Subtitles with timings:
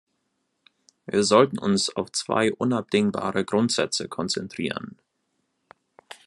[1.05, 4.97] Wir sollten uns auf zwei unabdingbare Grundsätze konzentrieren.